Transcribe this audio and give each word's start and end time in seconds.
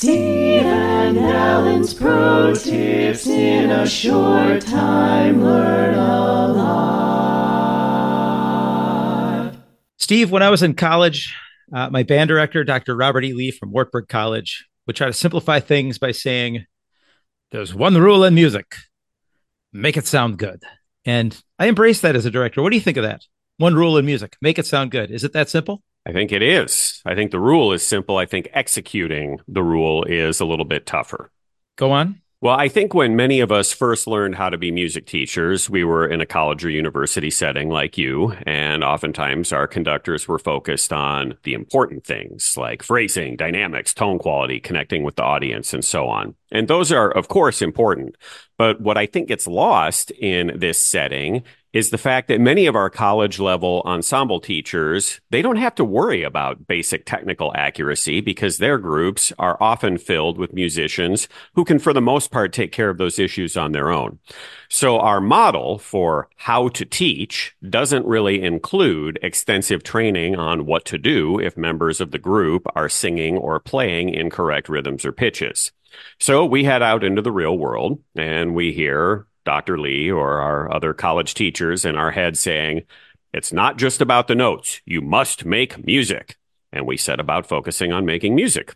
Steve 0.00 0.62
and 0.62 1.18
Alan's 1.18 1.92
Pro 1.92 2.54
Tips 2.54 3.26
in 3.26 3.70
a 3.70 3.86
short 3.86 4.62
time. 4.62 5.44
Learn 5.44 5.92
a 5.92 6.48
lot. 9.44 9.56
Steve, 9.98 10.30
when 10.30 10.42
I 10.42 10.48
was 10.48 10.62
in 10.62 10.72
college, 10.72 11.36
uh, 11.70 11.90
my 11.90 12.02
band 12.02 12.28
director, 12.28 12.64
Dr. 12.64 12.96
Robert 12.96 13.24
E. 13.24 13.34
Lee 13.34 13.50
from 13.50 13.72
Wartburg 13.72 14.08
College, 14.08 14.66
would 14.86 14.96
try 14.96 15.06
to 15.06 15.12
simplify 15.12 15.60
things 15.60 15.98
by 15.98 16.12
saying, 16.12 16.64
There's 17.50 17.74
one 17.74 17.98
rule 17.98 18.24
in 18.24 18.34
music 18.34 18.76
make 19.70 19.98
it 19.98 20.06
sound 20.06 20.38
good. 20.38 20.62
And 21.04 21.38
I 21.58 21.66
embrace 21.66 22.00
that 22.00 22.16
as 22.16 22.24
a 22.24 22.30
director. 22.30 22.62
What 22.62 22.70
do 22.70 22.76
you 22.76 22.82
think 22.82 22.96
of 22.96 23.04
that? 23.04 23.26
One 23.58 23.74
rule 23.74 23.98
in 23.98 24.06
music 24.06 24.38
make 24.40 24.58
it 24.58 24.64
sound 24.64 24.92
good. 24.92 25.10
Is 25.10 25.24
it 25.24 25.34
that 25.34 25.50
simple? 25.50 25.82
I 26.06 26.12
think 26.12 26.32
it 26.32 26.42
is. 26.42 27.02
I 27.04 27.14
think 27.14 27.30
the 27.30 27.40
rule 27.40 27.72
is 27.72 27.86
simple. 27.86 28.16
I 28.16 28.26
think 28.26 28.48
executing 28.52 29.38
the 29.46 29.62
rule 29.62 30.04
is 30.04 30.40
a 30.40 30.46
little 30.46 30.64
bit 30.64 30.86
tougher. 30.86 31.30
Go 31.76 31.92
on. 31.92 32.22
Well, 32.42 32.56
I 32.56 32.68
think 32.68 32.94
when 32.94 33.16
many 33.16 33.40
of 33.40 33.52
us 33.52 33.70
first 33.70 34.06
learned 34.06 34.34
how 34.34 34.48
to 34.48 34.56
be 34.56 34.72
music 34.72 35.04
teachers, 35.04 35.68
we 35.68 35.84
were 35.84 36.06
in 36.06 36.22
a 36.22 36.26
college 36.26 36.64
or 36.64 36.70
university 36.70 37.28
setting 37.28 37.68
like 37.68 37.98
you, 37.98 38.32
and 38.46 38.82
oftentimes 38.82 39.52
our 39.52 39.66
conductors 39.66 40.26
were 40.26 40.38
focused 40.38 40.90
on 40.90 41.36
the 41.42 41.52
important 41.52 42.06
things 42.06 42.56
like 42.56 42.82
phrasing, 42.82 43.36
dynamics, 43.36 43.92
tone 43.92 44.18
quality, 44.18 44.58
connecting 44.58 45.02
with 45.02 45.16
the 45.16 45.22
audience, 45.22 45.74
and 45.74 45.84
so 45.84 46.08
on. 46.08 46.34
And 46.50 46.68
those 46.68 46.90
are, 46.90 47.10
of 47.10 47.28
course, 47.28 47.62
important. 47.62 48.16
But 48.58 48.80
what 48.80 48.98
I 48.98 49.06
think 49.06 49.28
gets 49.28 49.46
lost 49.46 50.10
in 50.10 50.52
this 50.58 50.78
setting 50.78 51.44
is 51.72 51.90
the 51.90 51.98
fact 51.98 52.26
that 52.26 52.40
many 52.40 52.66
of 52.66 52.74
our 52.74 52.90
college 52.90 53.38
level 53.38 53.80
ensemble 53.84 54.40
teachers, 54.40 55.20
they 55.30 55.40
don't 55.40 55.56
have 55.56 55.74
to 55.76 55.84
worry 55.84 56.24
about 56.24 56.66
basic 56.66 57.06
technical 57.06 57.52
accuracy 57.54 58.20
because 58.20 58.58
their 58.58 58.76
groups 58.76 59.32
are 59.38 59.56
often 59.62 59.96
filled 59.96 60.36
with 60.36 60.52
musicians 60.52 61.28
who 61.54 61.64
can, 61.64 61.78
for 61.78 61.92
the 61.92 62.00
most 62.00 62.32
part, 62.32 62.52
take 62.52 62.72
care 62.72 62.90
of 62.90 62.98
those 62.98 63.20
issues 63.20 63.56
on 63.56 63.70
their 63.70 63.90
own. 63.90 64.18
So 64.68 64.98
our 64.98 65.20
model 65.20 65.78
for 65.78 66.28
how 66.36 66.68
to 66.70 66.84
teach 66.84 67.54
doesn't 67.68 68.04
really 68.04 68.42
include 68.42 69.20
extensive 69.22 69.84
training 69.84 70.34
on 70.34 70.66
what 70.66 70.84
to 70.86 70.98
do 70.98 71.38
if 71.38 71.56
members 71.56 72.00
of 72.00 72.10
the 72.10 72.18
group 72.18 72.66
are 72.74 72.88
singing 72.88 73.38
or 73.38 73.60
playing 73.60 74.08
incorrect 74.10 74.68
rhythms 74.68 75.04
or 75.04 75.12
pitches. 75.12 75.70
So 76.18 76.44
we 76.44 76.64
head 76.64 76.82
out 76.82 77.04
into 77.04 77.22
the 77.22 77.32
real 77.32 77.56
world 77.56 78.00
and 78.14 78.54
we 78.54 78.72
hear 78.72 79.26
Dr. 79.44 79.78
Lee 79.78 80.10
or 80.10 80.40
our 80.40 80.72
other 80.72 80.92
college 80.92 81.34
teachers 81.34 81.84
in 81.84 81.96
our 81.96 82.10
head 82.10 82.36
saying, 82.36 82.82
it's 83.32 83.52
not 83.52 83.78
just 83.78 84.00
about 84.00 84.28
the 84.28 84.34
notes. 84.34 84.80
You 84.84 85.00
must 85.00 85.44
make 85.44 85.84
music. 85.84 86.36
And 86.72 86.86
we 86.86 86.96
set 86.96 87.20
about 87.20 87.46
focusing 87.46 87.92
on 87.92 88.04
making 88.04 88.34
music. 88.34 88.74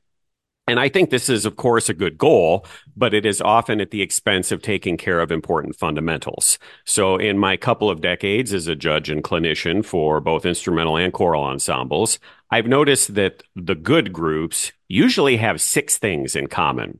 And 0.67 0.81
I 0.81 0.89
think 0.89 1.11
this 1.11 1.29
is, 1.29 1.45
of 1.45 1.57
course, 1.57 1.91
a 1.91 1.95
good 1.95 2.17
goal, 2.17 2.67
but 2.97 3.13
it 3.13 3.27
is 3.27 3.43
often 3.43 3.83
at 3.83 3.91
the 3.91 4.01
expense 4.01 4.51
of 4.51 4.63
taking 4.63 4.97
care 4.97 5.21
of 5.21 5.31
important 5.31 5.77
fundamentals. 5.77 6.59
So 6.87 7.17
in 7.17 7.39
my 7.39 7.59
couple 7.59 7.91
of 7.91 8.01
decades 8.01 8.55
as 8.55 8.67
a 8.67 8.75
judge 8.75 9.11
and 9.11 9.23
clinician 9.23 9.85
for 9.85 10.21
both 10.21 10.47
instrumental 10.47 10.97
and 10.97 11.13
choral 11.13 11.45
ensembles, 11.45 12.19
I've 12.51 12.67
noticed 12.67 13.15
that 13.15 13.43
the 13.55 13.75
good 13.75 14.13
groups 14.13 14.73
usually 14.89 15.37
have 15.37 15.61
six 15.61 15.99
things 15.99 16.35
in 16.35 16.47
common. 16.47 16.99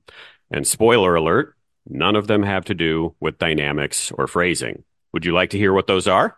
And 0.51 0.67
spoiler 0.67 1.15
alert, 1.15 1.57
none 1.89 2.17
of 2.17 2.27
them 2.27 2.43
have 2.43 2.67
to 2.67 2.75
do 2.75 3.15
with 3.19 3.39
dynamics 3.39 4.13
or 4.13 4.27
phrasing. 4.27 4.85
Would 5.15 5.25
you 5.25 5.33
like 5.33 5.51
to 5.51 5.59
hear 5.59 5.73
what 5.73 5.87
those 5.87 6.07
are? 6.07 6.37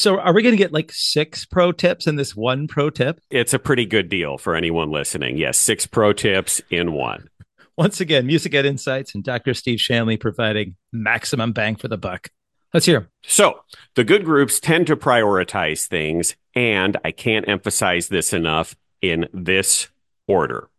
So, 0.00 0.18
are 0.18 0.32
we 0.32 0.42
going 0.42 0.54
to 0.54 0.56
get 0.56 0.72
like 0.72 0.90
six 0.94 1.44
pro 1.44 1.72
tips 1.72 2.06
in 2.06 2.16
this 2.16 2.34
one 2.34 2.68
pro 2.68 2.88
tip? 2.88 3.20
It's 3.28 3.52
a 3.52 3.58
pretty 3.58 3.84
good 3.84 4.08
deal 4.08 4.38
for 4.38 4.54
anyone 4.54 4.90
listening. 4.90 5.36
Yes, 5.36 5.58
six 5.58 5.86
pro 5.86 6.14
tips 6.14 6.62
in 6.70 6.94
one. 6.94 7.28
Once 7.76 8.00
again, 8.00 8.26
Music 8.26 8.54
Ed 8.54 8.64
Insights 8.64 9.14
and 9.14 9.22
Dr. 9.22 9.52
Steve 9.52 9.78
Shanley 9.78 10.16
providing 10.16 10.76
maximum 10.90 11.52
bang 11.52 11.76
for 11.76 11.88
the 11.88 11.98
buck. 11.98 12.30
Let's 12.72 12.86
hear. 12.86 13.10
So, 13.24 13.60
the 13.94 14.02
good 14.02 14.24
groups 14.24 14.58
tend 14.58 14.86
to 14.86 14.96
prioritize 14.96 15.86
things, 15.86 16.34
and 16.54 16.96
I 17.04 17.10
can't 17.10 17.46
emphasize 17.46 18.08
this 18.08 18.32
enough 18.32 18.76
in 19.02 19.28
this 19.34 19.88
order. 20.26 20.70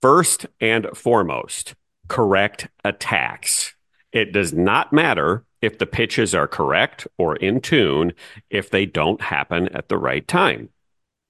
First 0.00 0.46
and 0.60 0.86
foremost, 0.94 1.74
correct 2.06 2.68
attacks. 2.84 3.74
It 4.12 4.32
does 4.32 4.52
not 4.52 4.92
matter 4.92 5.44
if 5.62 5.78
the 5.78 5.86
pitches 5.86 6.34
are 6.34 6.48
correct 6.48 7.06
or 7.16 7.36
in 7.36 7.60
tune 7.60 8.12
if 8.50 8.68
they 8.68 8.84
don't 8.84 9.22
happen 9.22 9.68
at 9.68 9.88
the 9.88 9.96
right 9.96 10.26
time. 10.26 10.68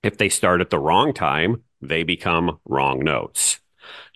If 0.03 0.19
they 0.19 0.28
start 0.28 0.60
at 0.60 0.70
the 0.70 0.78
wrong 0.78 1.12
time, 1.12 1.62
they 1.81 2.03
become 2.03 2.59
wrong 2.66 3.00
notes. 3.00 3.60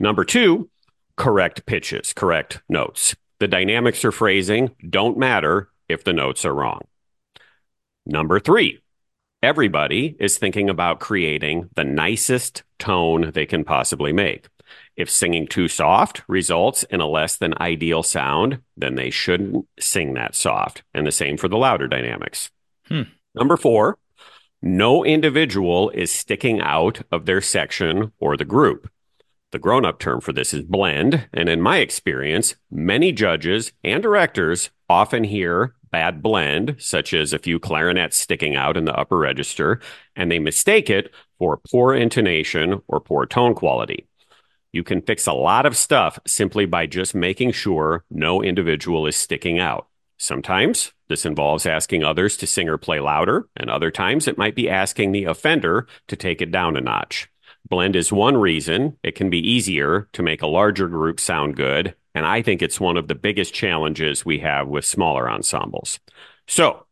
Number 0.00 0.24
two, 0.24 0.70
correct 1.16 1.66
pitches, 1.66 2.12
correct 2.12 2.62
notes. 2.68 3.14
The 3.38 3.48
dynamics 3.48 4.04
or 4.04 4.12
phrasing 4.12 4.70
don't 4.88 5.18
matter 5.18 5.68
if 5.88 6.02
the 6.02 6.12
notes 6.12 6.44
are 6.44 6.54
wrong. 6.54 6.82
Number 8.06 8.40
three, 8.40 8.80
everybody 9.42 10.16
is 10.18 10.38
thinking 10.38 10.70
about 10.70 11.00
creating 11.00 11.68
the 11.74 11.84
nicest 11.84 12.62
tone 12.78 13.32
they 13.32 13.46
can 13.46 13.64
possibly 13.64 14.12
make. 14.12 14.48
If 14.96 15.10
singing 15.10 15.46
too 15.46 15.68
soft 15.68 16.22
results 16.26 16.82
in 16.84 17.00
a 17.00 17.08
less 17.08 17.36
than 17.36 17.54
ideal 17.60 18.02
sound, 18.02 18.60
then 18.76 18.94
they 18.94 19.10
shouldn't 19.10 19.66
sing 19.78 20.14
that 20.14 20.34
soft. 20.34 20.82
And 20.94 21.06
the 21.06 21.12
same 21.12 21.36
for 21.36 21.48
the 21.48 21.58
louder 21.58 21.86
dynamics. 21.86 22.50
Hmm. 22.88 23.02
Number 23.34 23.56
four, 23.56 23.98
no 24.62 25.04
individual 25.04 25.90
is 25.90 26.10
sticking 26.10 26.60
out 26.60 27.02
of 27.12 27.26
their 27.26 27.42
section 27.42 28.12
or 28.18 28.36
the 28.36 28.44
group. 28.44 28.90
The 29.52 29.58
grown 29.58 29.84
up 29.84 29.98
term 29.98 30.20
for 30.20 30.32
this 30.32 30.54
is 30.54 30.62
blend. 30.62 31.28
And 31.32 31.48
in 31.48 31.60
my 31.60 31.78
experience, 31.78 32.56
many 32.70 33.12
judges 33.12 33.72
and 33.84 34.02
directors 34.02 34.70
often 34.88 35.24
hear 35.24 35.74
bad 35.90 36.22
blend, 36.22 36.76
such 36.78 37.14
as 37.14 37.32
a 37.32 37.38
few 37.38 37.58
clarinets 37.58 38.16
sticking 38.16 38.56
out 38.56 38.76
in 38.76 38.84
the 38.84 38.94
upper 38.94 39.16
register, 39.16 39.80
and 40.14 40.30
they 40.30 40.38
mistake 40.38 40.90
it 40.90 41.12
for 41.38 41.60
poor 41.70 41.94
intonation 41.94 42.82
or 42.88 43.00
poor 43.00 43.24
tone 43.24 43.54
quality. 43.54 44.05
You 44.76 44.84
can 44.84 45.00
fix 45.00 45.26
a 45.26 45.32
lot 45.32 45.64
of 45.64 45.74
stuff 45.74 46.18
simply 46.26 46.66
by 46.66 46.84
just 46.84 47.14
making 47.14 47.52
sure 47.52 48.04
no 48.10 48.42
individual 48.42 49.06
is 49.06 49.16
sticking 49.16 49.58
out. 49.58 49.88
Sometimes 50.18 50.92
this 51.08 51.24
involves 51.24 51.64
asking 51.64 52.04
others 52.04 52.36
to 52.36 52.46
sing 52.46 52.68
or 52.68 52.76
play 52.76 53.00
louder, 53.00 53.48
and 53.56 53.70
other 53.70 53.90
times 53.90 54.28
it 54.28 54.36
might 54.36 54.54
be 54.54 54.68
asking 54.68 55.12
the 55.12 55.24
offender 55.24 55.86
to 56.08 56.14
take 56.14 56.42
it 56.42 56.50
down 56.50 56.76
a 56.76 56.82
notch. 56.82 57.30
Blend 57.66 57.96
is 57.96 58.12
one 58.12 58.36
reason 58.36 58.98
it 59.02 59.14
can 59.14 59.30
be 59.30 59.38
easier 59.38 60.10
to 60.12 60.22
make 60.22 60.42
a 60.42 60.46
larger 60.46 60.88
group 60.88 61.20
sound 61.20 61.56
good, 61.56 61.94
and 62.14 62.26
I 62.26 62.42
think 62.42 62.60
it's 62.60 62.78
one 62.78 62.98
of 62.98 63.08
the 63.08 63.14
biggest 63.14 63.54
challenges 63.54 64.26
we 64.26 64.40
have 64.40 64.68
with 64.68 64.84
smaller 64.84 65.30
ensembles. 65.30 66.00
So 66.46 66.84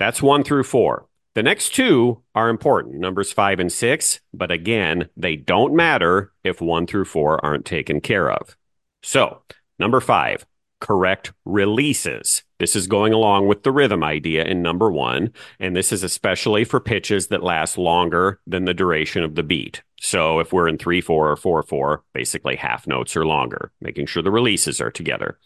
that's 0.00 0.20
one 0.20 0.42
through 0.42 0.64
four. 0.64 1.06
The 1.34 1.42
next 1.42 1.74
two 1.74 2.22
are 2.36 2.48
important, 2.48 2.94
numbers 2.94 3.32
five 3.32 3.58
and 3.58 3.72
six, 3.72 4.20
but 4.32 4.52
again, 4.52 5.08
they 5.16 5.34
don't 5.34 5.74
matter 5.74 6.32
if 6.44 6.60
one 6.60 6.86
through 6.86 7.06
four 7.06 7.44
aren't 7.44 7.64
taken 7.64 8.00
care 8.00 8.30
of. 8.30 8.56
So, 9.02 9.42
number 9.80 10.00
five, 10.00 10.46
correct 10.80 11.32
releases. 11.44 12.44
This 12.60 12.76
is 12.76 12.86
going 12.86 13.12
along 13.12 13.48
with 13.48 13.64
the 13.64 13.72
rhythm 13.72 14.04
idea 14.04 14.44
in 14.44 14.62
number 14.62 14.92
one, 14.92 15.32
and 15.58 15.74
this 15.74 15.92
is 15.92 16.04
especially 16.04 16.62
for 16.62 16.78
pitches 16.78 17.26
that 17.28 17.42
last 17.42 17.78
longer 17.78 18.38
than 18.46 18.64
the 18.64 18.74
duration 18.74 19.24
of 19.24 19.34
the 19.34 19.42
beat. 19.42 19.82
So 20.00 20.38
if 20.38 20.52
we're 20.52 20.68
in 20.68 20.78
three, 20.78 21.00
four, 21.00 21.30
or 21.30 21.36
four, 21.36 21.62
four, 21.62 22.04
basically 22.12 22.56
half 22.56 22.86
notes 22.86 23.16
or 23.16 23.26
longer, 23.26 23.72
making 23.80 24.06
sure 24.06 24.22
the 24.22 24.30
releases 24.30 24.80
are 24.80 24.90
together. 24.90 25.38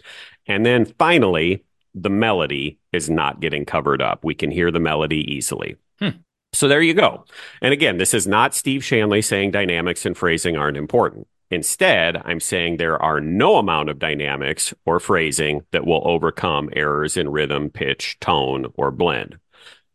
And 0.46 0.66
then 0.66 0.84
finally, 0.84 1.64
the 2.02 2.10
melody 2.10 2.78
is 2.92 3.10
not 3.10 3.40
getting 3.40 3.64
covered 3.64 4.02
up. 4.02 4.24
We 4.24 4.34
can 4.34 4.50
hear 4.50 4.70
the 4.70 4.80
melody 4.80 5.32
easily. 5.32 5.76
Hmm. 5.98 6.20
So 6.52 6.68
there 6.68 6.80
you 6.80 6.94
go. 6.94 7.24
And 7.60 7.72
again, 7.72 7.98
this 7.98 8.14
is 8.14 8.26
not 8.26 8.54
Steve 8.54 8.84
Shanley 8.84 9.22
saying 9.22 9.50
dynamics 9.50 10.06
and 10.06 10.16
phrasing 10.16 10.56
aren't 10.56 10.76
important. 10.76 11.26
Instead, 11.50 12.20
I'm 12.24 12.40
saying 12.40 12.76
there 12.76 13.00
are 13.02 13.20
no 13.20 13.56
amount 13.56 13.88
of 13.88 13.98
dynamics 13.98 14.74
or 14.84 15.00
phrasing 15.00 15.62
that 15.70 15.86
will 15.86 16.06
overcome 16.06 16.68
errors 16.74 17.16
in 17.16 17.30
rhythm, 17.30 17.70
pitch, 17.70 18.18
tone, 18.20 18.66
or 18.76 18.90
blend. 18.90 19.38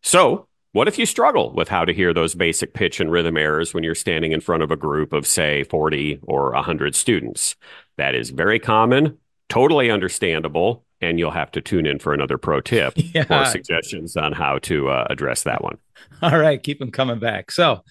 So, 0.01 0.47
what 0.71 0.87
if 0.87 0.97
you 0.97 1.05
struggle 1.05 1.53
with 1.53 1.69
how 1.69 1.85
to 1.85 1.93
hear 1.93 2.13
those 2.13 2.33
basic 2.33 2.73
pitch 2.73 2.99
and 2.99 3.11
rhythm 3.11 3.37
errors 3.37 3.75
when 3.75 3.83
you're 3.83 3.93
standing 3.93 4.31
in 4.31 4.41
front 4.41 4.63
of 4.63 4.71
a 4.71 4.75
group 4.75 5.13
of, 5.13 5.27
say, 5.27 5.63
40 5.65 6.19
or 6.23 6.51
100 6.53 6.95
students? 6.95 7.55
That 7.97 8.15
is 8.15 8.31
very 8.31 8.57
common, 8.57 9.19
totally 9.49 9.91
understandable, 9.91 10.83
and 11.03 11.19
you'll 11.19 11.31
have 11.31 11.51
to 11.51 11.61
tune 11.61 11.85
in 11.85 11.99
for 11.99 12.13
another 12.13 12.37
pro 12.37 12.61
tip 12.61 12.93
yeah. 12.97 13.25
or 13.29 13.45
suggestions 13.45 14.15
on 14.17 14.33
how 14.33 14.59
to 14.59 14.89
uh, 14.89 15.07
address 15.09 15.43
that 15.43 15.63
one. 15.63 15.77
All 16.21 16.37
right, 16.37 16.61
keep 16.61 16.79
them 16.79 16.91
coming 16.91 17.19
back. 17.19 17.51
So, 17.51 17.83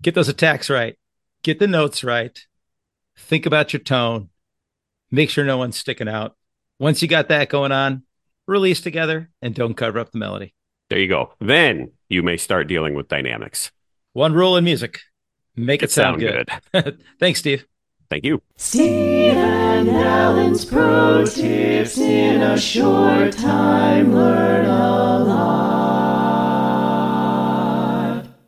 get 0.00 0.14
those 0.14 0.28
attacks 0.28 0.70
right, 0.70 0.98
get 1.42 1.58
the 1.58 1.66
notes 1.66 2.02
right, 2.04 2.38
think 3.16 3.46
about 3.46 3.72
your 3.72 3.80
tone, 3.80 4.30
make 5.10 5.30
sure 5.30 5.44
no 5.44 5.58
one's 5.58 5.78
sticking 5.78 6.08
out. 6.08 6.36
Once 6.78 7.02
you 7.02 7.08
got 7.08 7.28
that 7.28 7.48
going 7.48 7.72
on, 7.72 8.02
release 8.46 8.80
together 8.80 9.30
and 9.40 9.54
don't 9.54 9.74
cover 9.74 9.98
up 9.98 10.10
the 10.10 10.18
melody. 10.18 10.54
There 10.88 10.98
you 10.98 11.08
go. 11.08 11.32
Then 11.40 11.92
you 12.08 12.22
may 12.22 12.36
start 12.36 12.68
dealing 12.68 12.94
with 12.94 13.08
dynamics. 13.08 13.70
One 14.12 14.34
rule 14.34 14.56
in 14.56 14.64
music 14.64 15.00
make 15.56 15.82
it, 15.82 15.86
it 15.86 15.90
sound, 15.90 16.20
sound, 16.20 16.48
good. 16.72 16.84
good. 16.84 17.04
Thanks, 17.20 17.40
Steve. 17.40 17.66
Thank 18.12 18.26
you. 18.26 18.42
Steve 18.58 19.32
and 19.32 19.88
Alan's 19.88 20.66
pro 20.66 21.24
tips 21.24 21.96
in 21.96 22.42
a 22.42 22.60
short 22.60 23.32
time. 23.32 24.14
Learn 24.14 24.66
a 24.66 25.24